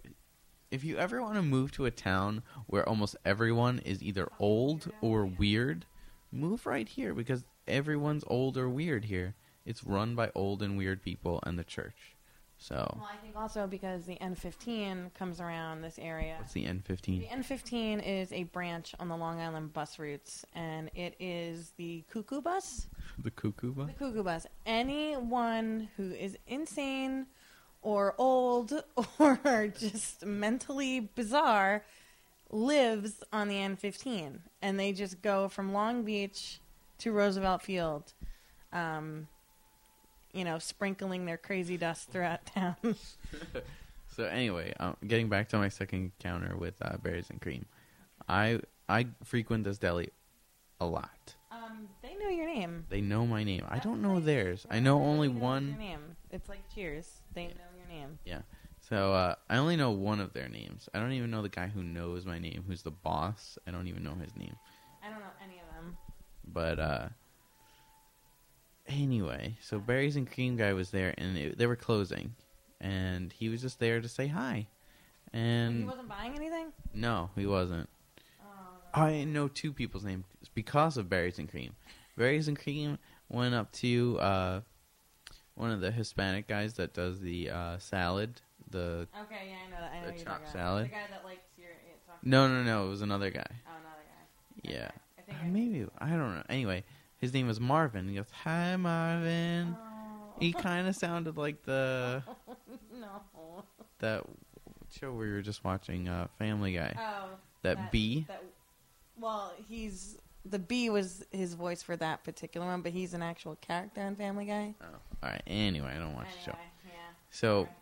if 0.71 0.85
you 0.85 0.97
ever 0.99 1.21
want 1.23 1.35
to 1.37 1.43
move 1.43 1.73
to 1.73 1.87
a 1.87 1.91
town 1.91 2.43
where 2.67 2.89
almost 2.89 3.17
everyone 3.25 3.81
is 3.81 4.03
either 4.03 4.29
old 4.39 4.91
or 5.01 5.27
weird, 5.27 5.87
move 6.31 6.67
right 6.67 6.89
here 6.89 7.15
because 7.15 7.45
everyone's 7.67 8.25
old 8.27 8.57
or 8.57 8.69
weird 8.69 9.07
here. 9.07 9.35
It's 9.65 9.85
run 9.85 10.15
by 10.15 10.31
old 10.35 10.63
and 10.63 10.79
weird 10.79 11.03
people 11.03 11.41
and 11.45 11.59
the 11.59 11.65
church. 11.65 12.17
So 12.59 12.93
Well, 12.97 13.09
I 13.13 13.17
think 13.17 13.37
also 13.37 13.67
because 13.67 14.05
the 14.05 14.17
N15 14.17 15.15
comes 15.15 15.41
around 15.41 15.83
this 15.83 15.99
area. 15.99 16.37
what's 16.39 16.53
the 16.53 16.65
N15? 16.65 17.05
The? 17.21 17.27
N15 17.37 18.03
is 18.05 18.33
a 18.33 18.43
branch 18.45 18.95
on 18.99 19.09
the 19.09 19.17
Long 19.17 19.41
Island 19.41 19.73
bus 19.73 19.99
routes, 19.99 20.45
and 20.55 20.91
it 20.95 21.15
is 21.21 21.73
the 21.77 22.03
cuckoo 22.13 22.41
bus. 22.41 22.89
The 23.23 23.31
cuckoo 23.31 23.73
bus? 23.73 23.87
The 23.87 23.93
cuckoo 23.93 24.23
bus. 24.25 24.47
Anyone 24.67 25.89
who 25.97 26.11
is 26.11 26.37
insane 26.49 27.27
or 27.81 28.15
old 28.19 28.73
or 29.19 29.73
just 29.79 30.27
mentally 30.27 30.99
bizarre 31.01 31.85
lives 32.51 33.23
on 33.33 33.49
the 33.49 33.55
N15, 33.55 34.41
and 34.63 34.81
they 34.81 34.93
just 34.93 35.23
go 35.23 35.49
from 35.49 35.73
Long 35.73 36.03
Beach 36.03 36.61
to 36.99 37.13
Roosevelt 37.13 37.63
Field, 37.63 38.13
um, 38.73 39.29
you 40.33 40.45
know, 40.45 40.59
sprinkling 40.59 41.25
their 41.27 41.37
crazy 41.39 41.77
dust 41.77 42.11
throughout 42.11 42.47
town. 42.55 42.77
So 44.17 44.25
anyway, 44.25 44.73
um, 44.81 44.97
getting 45.07 45.29
back 45.29 45.49
to 45.51 45.59
my 45.59 45.69
second 45.69 46.11
encounter 46.19 46.57
with 46.57 46.75
uh, 46.83 46.97
berries 46.97 47.31
and 47.31 47.41
cream, 47.41 47.67
I 48.29 48.61
I 48.89 49.07
frequent 49.23 49.63
this 49.63 49.79
deli 49.79 50.09
a 50.81 50.87
lot. 50.87 51.37
um, 51.53 51.89
they 52.03 52.17
know 52.17 52.29
your 52.29 52.47
name. 52.47 52.85
They 52.89 53.01
know 53.01 53.27
my 53.27 53.45
name. 53.45 53.65
I 53.69 53.79
don't 53.79 54.03
know 54.03 54.19
theirs. 54.19 54.67
I 54.71 54.81
know 54.81 55.01
only 55.05 55.29
one. 55.29 55.69
Your 55.69 55.79
name. 55.79 56.17
It's 56.33 56.49
like 56.49 56.63
Cheers. 56.75 57.09
They 57.35 57.47
know 57.49 57.71
your 57.77 57.87
name. 57.87 58.19
Yeah. 58.25 58.41
So 58.89 59.13
uh, 59.13 59.35
I 59.49 59.59
only 59.59 59.77
know 59.77 59.91
one 59.93 60.19
of 60.19 60.33
their 60.33 60.49
names. 60.49 60.89
I 60.93 60.99
don't 60.99 61.13
even 61.13 61.31
know 61.31 61.43
the 61.43 61.49
guy 61.49 61.69
who 61.69 61.85
knows 61.85 62.27
my 62.27 62.41
name, 62.41 62.65
who's 62.67 62.83
the 62.83 62.91
boss. 62.91 63.57
I 63.69 63.71
don't 63.71 63.87
even 63.87 64.03
know 64.03 64.15
his 64.15 64.35
name. 64.37 64.57
I 65.05 65.11
don't 65.11 65.21
know 65.21 65.27
any 65.45 65.61
of 65.61 65.75
them. 65.77 65.97
But 66.45 66.81
uh, 66.81 67.09
anyway, 68.89 69.57
so 69.61 69.79
berries 69.79 70.17
and 70.17 70.31
cream 70.31 70.57
guy 70.57 70.73
was 70.73 70.91
there, 70.91 71.15
and 71.19 71.37
it, 71.37 71.59
they 71.59 71.67
were 71.67 71.77
closing, 71.77 72.35
and 72.81 73.33
he 73.33 73.49
was 73.49 73.61
just 73.63 73.79
there 73.81 74.01
to 74.01 74.09
say 74.09 74.27
hi. 74.27 74.67
And 75.33 75.81
he 75.81 75.87
wasn't 75.87 76.09
buying 76.09 76.35
anything. 76.35 76.73
no, 76.95 77.31
he 77.37 77.47
wasn't. 77.47 77.89
Oh, 78.95 79.01
I 79.03 79.25
know 79.25 79.49
two 79.49 79.73
people's 79.73 80.05
names 80.05 80.25
because 80.55 80.97
of 80.97 81.09
berries 81.09 81.39
and 81.39 81.49
cream. 81.49 81.75
Berries 82.17 82.49
and 82.49 82.59
cream 82.59 82.99
went 83.29 83.55
up 83.55 83.71
to 83.73 84.19
uh, 84.21 84.61
one 85.55 85.71
of 85.71 85.81
the 85.81 85.91
Hispanic 85.91 86.49
guys 86.49 86.75
that 86.75 86.95
does 86.95 87.21
the 87.21 87.51
uh, 87.51 87.79
salad. 87.79 88.41
The 88.71 89.07
Okay, 89.23 89.49
yeah, 89.51 89.57
I 89.67 89.71
know 89.71 89.81
that. 89.81 89.93
I 89.93 90.01
know 90.01 90.07
The 90.07 90.13
chopped 90.25 90.51
salad? 90.51 90.87
The 90.87 90.91
guy 90.91 91.07
that 91.11 91.25
likes 91.25 91.47
your. 91.59 91.69
No, 92.23 92.49
no, 92.49 92.63
no, 92.63 92.87
it 92.87 92.89
was 92.89 93.03
another 93.03 93.31
guy. 93.31 93.47
Oh, 93.49 93.79
another 93.79 94.05
guy. 94.07 94.71
Yeah, 94.71 94.89
Okay. 94.89 94.93
I 95.19 95.23
think 95.23 95.41
Uh, 95.41 95.45
I 95.45 95.51
maybe 95.51 95.87
I 95.99 96.09
don't 96.11 96.35
know. 96.35 96.43
Anyway, 96.49 96.85
his 97.19 97.33
name 97.35 97.47
was 97.47 97.61
Marvin. 97.61 98.09
He 98.09 98.17
goes, 98.17 98.31
"Hi, 98.45 98.77
Marvin." 98.77 99.77
Oh. 99.79 100.35
He 100.41 100.53
kind 100.53 100.87
of 100.87 100.95
sounded 100.95 101.37
like 101.37 101.63
the 101.65 102.23
no. 102.93 103.65
that 103.99 104.25
show 104.91 105.13
we 105.13 105.31
were 105.31 105.43
just 105.43 105.65
watching, 105.65 106.09
uh, 106.09 106.29
Family 106.39 106.73
Guy. 106.73 106.95
Oh. 106.99 107.31
that 107.63 107.91
B. 107.91 108.25
That, 108.29 108.43
well, 109.19 109.53
he's 109.69 110.17
the 110.45 110.59
B 110.59 110.91
was 110.91 111.25
his 111.31 111.55
voice 111.55 111.83
for 111.83 111.97
that 111.97 112.25
particular 112.25 112.67
one, 112.67 112.83
but 112.83 112.93
he's 112.93 113.15
an 113.15 113.23
actual 113.23 113.57
character 113.57 114.01
in 114.01 114.17
Family 114.17 114.47
Guy. 114.47 114.75
Oh, 114.81 114.87
all 115.23 115.31
right. 115.31 115.43
Anyway, 115.47 115.93
I 115.95 115.99
don't 115.99 116.15
watch 116.15 116.29
the 116.39 116.53
show. 116.53 116.59
Yeah. 116.87 116.93
So 117.31 117.57
Alright. 117.57 117.73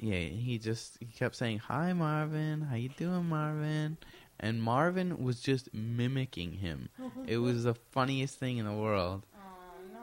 yeah, 0.00 0.18
he 0.18 0.58
just 0.58 0.96
he 0.98 1.06
kept 1.06 1.36
saying, 1.36 1.58
"Hi, 1.58 1.92
Marvin. 1.92 2.62
How 2.62 2.76
you 2.76 2.88
doing, 2.90 3.26
Marvin?" 3.28 3.96
And 4.38 4.62
Marvin 4.62 5.22
was 5.22 5.40
just 5.40 5.72
mimicking 5.72 6.52
him. 6.52 6.88
It 7.26 7.38
was 7.38 7.64
the 7.64 7.74
funniest 7.74 8.38
thing 8.38 8.58
in 8.58 8.66
the 8.66 8.72
world, 8.72 9.26
Oh 9.34 9.92
no. 9.92 9.98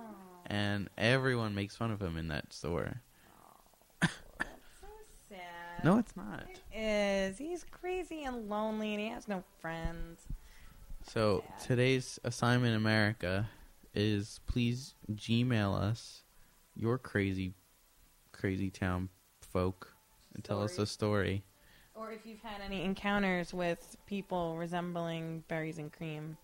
and 0.48 0.90
everyone 0.98 1.56
makes 1.56 1.76
fun 1.76 1.90
of 1.92 2.02
him 2.02 2.18
in 2.18 2.28
that 2.30 2.52
store. 2.52 3.02
Oh, 4.04 4.08
that's 4.40 4.82
so 4.82 4.88
sad. 5.30 5.84
No, 5.86 5.98
it's 6.00 6.16
not. 6.18 6.44
It 6.50 6.78
is. 6.78 7.38
He's 7.38 7.64
crazy 7.72 8.24
and 8.26 8.50
lonely, 8.50 8.92
and 8.94 9.00
he 9.02 9.08
has 9.10 9.28
no 9.30 9.44
friends. 9.62 10.28
So 11.08 11.44
Sad. 11.60 11.68
today's 11.68 12.20
assignment, 12.26 12.76
America, 12.76 13.48
is 13.94 14.40
please 14.48 14.96
Gmail 15.14 15.80
us 15.80 16.24
your 16.76 16.98
crazy, 16.98 17.54
crazy 18.34 18.70
town 18.70 19.10
folk 19.42 19.94
and 20.34 20.44
tell 20.44 20.62
us 20.62 20.78
a 20.80 20.86
story. 20.86 21.44
Or 21.96 22.12
if 22.12 22.26
you've 22.26 22.42
had 22.42 22.60
any 22.66 22.84
encounters 22.84 23.54
with 23.54 23.96
people 24.08 24.58
resembling 24.58 25.44
berries 25.48 25.78
and 25.78 25.92
cream. 25.92 26.38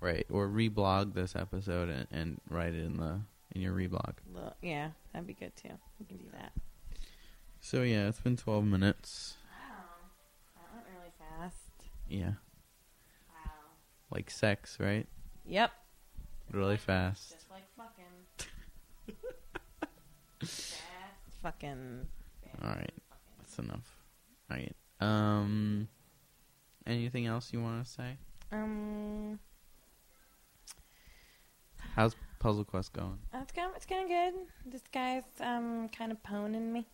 Right, 0.00 0.26
or 0.30 0.48
reblog 0.48 1.14
this 1.14 1.34
episode 1.36 1.88
and, 1.88 2.06
and 2.10 2.40
write 2.50 2.74
it 2.74 2.84
in 2.84 2.96
the 2.98 3.20
in 3.54 3.62
your 3.62 3.72
reblog. 3.72 4.14
Well, 4.34 4.54
Yeah, 4.60 4.90
that'd 5.12 5.26
be 5.26 5.32
good 5.34 5.54
too. 5.56 5.70
We 5.98 6.06
can 6.06 6.16
do 6.18 6.26
that. 6.32 6.52
So 7.60 7.82
yeah, 7.82 8.08
it's 8.08 8.20
been 8.20 8.36
twelve 8.36 8.64
minutes. 8.64 9.36
Wow. 9.50 9.84
That 10.56 10.74
went 10.74 10.86
really 10.98 11.12
fast. 11.18 11.56
Yeah, 12.08 12.32
Wow. 13.30 13.50
like 14.10 14.28
sex, 14.30 14.76
right? 14.80 15.06
Yep. 15.46 15.70
Really 16.52 16.76
fast. 16.76 17.30
Just 17.32 17.46
like 17.50 17.64
fucking. 17.76 19.16
fast 20.40 20.82
fucking. 21.42 22.06
All 22.62 22.68
right. 22.68 22.92
fucking. 23.08 23.34
That's 23.38 23.58
enough. 23.58 23.96
All 24.50 24.56
right. 24.58 24.76
Um, 25.00 25.88
anything 26.86 27.26
else 27.26 27.52
you 27.52 27.60
want 27.60 27.84
to 27.84 27.90
say? 27.90 28.16
Um, 28.52 29.38
How's 31.94 32.14
Puzzle 32.38 32.64
Quest 32.64 32.92
going? 32.92 33.18
it's 33.34 33.52
going. 33.52 33.70
It's 33.76 33.86
going 33.86 34.08
good. 34.08 34.34
This 34.66 34.82
guy's 34.92 35.24
um 35.40 35.88
kind 35.88 36.12
of 36.12 36.22
poning 36.22 36.72
me. 36.72 36.86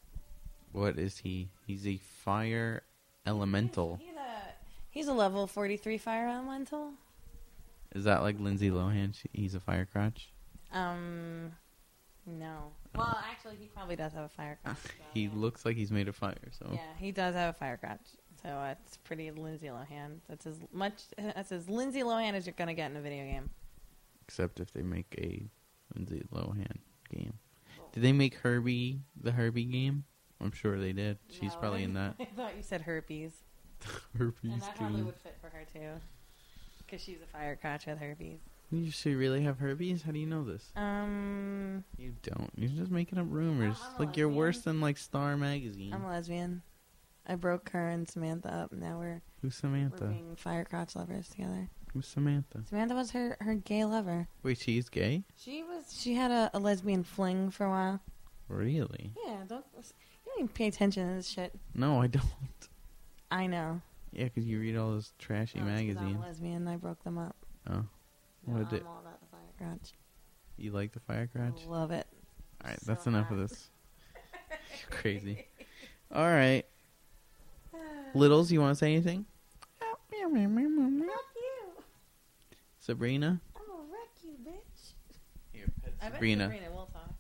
What 0.73 0.99
is 0.99 1.19
he? 1.19 1.49
He's 1.67 1.87
a 1.87 1.97
fire 1.97 2.83
elemental. 3.27 3.99
He's 4.01 4.17
a 4.17 4.55
he's 4.91 5.09
a 5.09 5.13
level 5.13 5.47
forty 5.47 5.77
three 5.77 5.99
fire 5.99 6.29
elemental. 6.29 6.93
Is 7.95 8.05
that 8.05 8.23
like 8.23 8.41
Lindsay 8.41 8.71
Lohan? 8.71 9.15
She, 9.15 9.29
he's 9.33 9.55
a 9.55 9.61
fire 9.61 9.87
crotch. 9.91 10.31
Um, 10.73 11.53
no. 12.27 12.73
Well, 12.95 13.19
actually, 13.31 13.57
he 13.57 13.67
probably 13.67 13.97
does 13.97 14.13
have 14.13 14.25
a 14.25 14.29
fire 14.29 14.59
crotch. 14.65 14.77
so, 14.79 14.91
He 15.15 15.29
looks 15.29 15.65
like 15.65 15.77
he's 15.77 15.91
made 15.91 16.09
of 16.09 16.17
fire. 16.17 16.37
So 16.53 16.69
Yeah, 16.73 16.81
he 16.99 17.11
does 17.13 17.35
have 17.35 17.55
a 17.55 17.59
fire 17.59 17.77
crotch. 17.77 18.01
So 18.43 18.49
uh, 18.49 18.75
it's 18.85 18.97
pretty 18.99 19.31
Lindsay 19.31 19.69
Lohan. 19.69 20.19
That's 20.29 20.47
as 20.47 20.59
much 20.73 20.95
that's 21.17 21.53
as 21.53 21.69
Lindsay 21.69 22.01
Lohan 22.01 22.35
as 22.35 22.47
you're 22.47 22.55
gonna 22.57 22.75
get 22.75 22.91
in 22.91 22.97
a 22.97 23.01
video 23.01 23.25
game. 23.25 23.51
except 24.23 24.59
if 24.61 24.73
they 24.73 24.83
make 24.83 25.15
a 25.19 25.49
Lindsay 25.95 26.23
Lohan 26.33 26.79
game. 27.13 27.35
Did 27.93 28.03
they 28.03 28.13
make 28.13 28.35
Herbie 28.37 29.01
the 29.21 29.31
Herbie 29.33 29.65
game? 29.67 30.05
I'm 30.41 30.51
sure 30.53 30.79
they 30.81 30.93
did. 30.93 31.19
She's 31.29 31.53
No, 31.53 31.59
probably 31.61 31.85
in 31.85 31.95
that 31.95 32.17
I 32.21 32.25
thought 32.37 32.57
you 32.57 32.63
said 32.63 32.81
herpes, 32.83 33.33
Herpes 34.19 34.51
and 34.53 34.61
that 34.63 34.75
probably 34.77 35.03
would 35.03 35.17
fit 35.17 35.37
for 35.41 35.49
her 35.49 35.65
too, 35.73 36.01
because 36.79 37.01
she's 37.01 37.19
a 37.23 37.27
fire 37.27 37.55
crotch 37.55 37.87
with 37.87 37.99
herpes. 38.01 38.41
You 38.73 38.91
should 38.91 39.17
really 39.17 39.43
have 39.43 39.59
herpes? 39.59 40.03
How 40.03 40.13
do 40.13 40.19
you 40.19 40.27
know 40.27 40.45
this? 40.45 40.73
Um, 40.77 41.85
You 41.99 42.15
don't. 42.23 42.51
You're 42.57 42.71
just 42.71 42.91
making 42.91 43.19
up 43.19 43.27
rumors. 43.29 43.77
I'm 43.83 44.07
like 44.07 44.17
you're 44.17 44.29
worse 44.31 44.61
than 44.63 44.81
like 44.81 44.97
Star 44.97 45.37
Magazine. 45.37 45.93
I'm 45.93 46.05
a 46.05 46.09
lesbian. 46.09 46.63
I 47.27 47.35
broke 47.37 47.69
her 47.71 47.89
and 47.89 48.09
Samantha 48.09 48.53
up. 48.53 48.73
Now 48.73 48.99
we're 48.99 49.21
Who's 49.43 49.55
Samantha? 49.57 50.05
we're 50.07 50.11
being 50.11 50.37
fire 50.37 50.65
crotch 50.65 50.97
lovers 50.97 51.29
together. 51.29 51.69
Who's 51.93 52.07
Samantha? 52.07 52.63
Samantha 52.67 52.95
was 52.95 53.11
her 53.11 53.37
her 53.41 53.55
gay 53.55 53.85
lover. 53.85 54.27
Wait, 54.43 54.59
she's 54.59 54.89
gay? 54.89 55.25
She 55.37 55.63
was 55.63 55.95
she 55.95 56.15
had 56.15 56.31
a, 56.31 56.51
a 56.55 56.59
lesbian 56.59 57.05
fling 57.05 57.51
for 57.51 57.67
a 57.67 57.71
while. 57.71 58.01
Really? 58.49 59.13
Yeah, 59.27 59.43
don't 59.47 59.65
you 59.75 59.83
don't 60.27 60.39
even 60.39 60.49
pay 60.49 60.67
attention 60.69 61.07
to 61.09 61.15
this 61.17 61.29
shit. 61.29 61.53
No, 61.75 62.01
I 62.01 62.07
don't. 62.07 62.25
I 63.31 63.47
know. 63.47 63.83
Yeah, 64.13 64.25
because 64.25 64.47
you 64.47 64.59
read 64.59 64.77
all 64.77 64.91
those 64.91 65.13
trashy 65.19 65.59
No, 65.61 65.67
it's 65.67 65.73
'cause 65.73 65.97
I'm 65.99 66.05
magazines. 66.05 66.17
a 66.17 66.27
lesbian. 66.27 66.69
I 66.69 66.77
broke 66.77 67.03
them 67.05 67.19
up. 67.19 67.37
Oh, 67.71 67.85
What 68.45 68.69
did- 68.71 68.81
I'm 68.83 68.87
all 68.89 69.01
about 69.01 69.21
the 69.21 69.27
fire 69.27 69.41
crotch. 69.59 69.93
you 70.57 70.73
like 70.73 70.93
the 70.93 71.01
fire 71.01 71.27
crotch? 71.29 71.65
Love 71.67 71.91
it. 71.91 72.07
All 72.65 72.71
right, 72.71 72.81
So 72.81 72.87
that's 72.87 73.07
enough 73.07 73.31
of 73.31 73.39
hot. 73.39 73.49
this. 73.49 73.71
Crazy. 74.91 75.47
All 76.13 76.27
right, 76.29 76.65
Littles, 78.15 78.51
you 78.53 78.61
want 78.61 78.73
to 78.73 78.79
say 78.79 78.93
anything? 78.93 79.25
Fuck 79.79 80.01
you. 80.11 81.83
Sabrina. 82.79 83.41
I'm 83.57 83.63
gonna 83.67 83.83
wreck 83.91 84.09
you, 84.25 84.33
bitch. 84.47 84.93
Here, 85.53 85.67
pet 85.83 85.95
I 86.01 86.05
bet 86.07 86.13
Sabrina. 86.15 86.45
Sabrina 86.45 86.71
will 86.73 86.91
talk. 86.93 87.15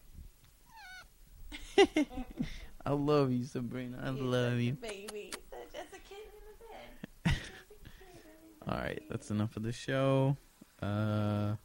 I 2.86 2.92
love 2.92 3.30
you, 3.32 3.44
Sabrina. 3.44 3.98
I 4.02 4.10
You're 4.10 4.24
love 4.24 4.52
such 4.52 4.58
a 4.58 4.62
you. 4.62 4.72
baby. 4.72 5.32
Such 5.50 5.80
as 5.80 5.86
a 5.92 5.98
kid 6.08 6.18
in 6.26 6.42
the 6.48 6.56
bed. 6.64 6.90
Just 7.26 7.50
a 7.70 8.04
kid 8.04 8.22
in 8.24 8.66
the 8.66 8.72
All 8.72 8.78
right, 8.78 9.02
that's 9.08 9.30
enough 9.30 9.56
of 9.56 9.62
the 9.62 9.72
show. 9.72 10.36
Uh, 10.82 11.56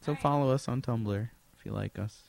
so 0.00 0.14
follow 0.14 0.50
us 0.54 0.68
on 0.68 0.80
Tumblr 0.80 1.28
if 1.58 1.66
you 1.66 1.72
like 1.72 1.98
us, 1.98 2.22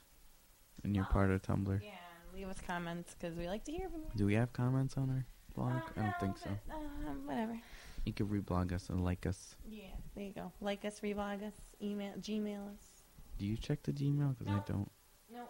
and 0.84 0.96
you're 0.96 1.06
part 1.06 1.32
of 1.32 1.42
Tumblr. 1.42 1.80
Yeah, 1.82 1.92
leave 2.36 2.48
us 2.50 2.58
comments 2.66 3.16
because 3.18 3.38
we 3.38 3.48
like 3.48 3.64
to 3.66 3.72
hear 3.72 3.88
from 3.90 4.02
you. 4.02 4.08
Do 4.16 4.26
we 4.26 4.34
have 4.34 4.52
comments 4.54 4.98
on 4.98 5.10
our 5.10 5.26
blog? 5.56 5.72
Uh, 5.72 5.80
I 5.98 6.02
don't 6.02 6.06
no, 6.08 6.14
think 6.20 6.38
so. 6.38 6.50
but, 6.68 6.76
uh, 6.76 7.14
whatever. 7.26 7.58
You 8.06 8.14
can 8.14 8.28
reblog 8.28 8.74
us 8.74 8.90
and 8.90 9.04
like 9.04 9.26
us. 9.26 9.56
Yeah, 9.70 9.84
there 10.16 10.26
you 10.26 10.34
go. 10.34 10.52
Like 10.62 10.84
us, 10.86 11.00
reblog 11.02 11.46
us, 11.46 11.54
email, 11.82 12.14
Gmail 12.20 12.74
us. 12.74 13.04
Do 13.38 13.46
you 13.46 13.56
check 13.56 13.84
the 13.84 13.92
Gmail? 13.94 14.36
Because 14.38 14.48
No. 14.48 14.58
I 14.58 14.72
don't. 14.72 14.92
No, 15.32 15.42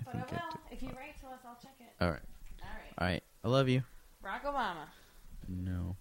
I 0.00 0.02
but 0.04 0.14
I 0.16 0.18
think 0.22 0.32
I 0.32 0.44
will. 0.44 0.50
do. 0.52 0.58
If 0.72 0.82
you 0.82 0.88
write 0.88 1.20
to 1.20 1.26
us, 1.26 1.40
I'll 1.46 1.58
check 1.62 1.74
it. 1.78 1.92
All 2.02 2.10
right. 2.10 2.20
All 2.62 2.68
right. 2.68 2.94
All 2.98 3.06
right. 3.06 3.22
I 3.44 3.48
love 3.48 3.68
you. 3.68 3.82
Barack 4.24 4.42
Obama. 4.44 4.86
No. 5.48 5.96